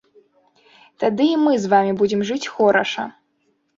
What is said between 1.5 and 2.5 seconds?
з вамі будзем жыць